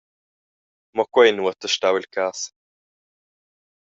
Mo 0.95 1.03
quei 1.13 1.27
ei 1.27 1.33
nuota 1.35 1.67
stau 1.75 1.95
il 2.01 2.07
cass. 2.15 2.39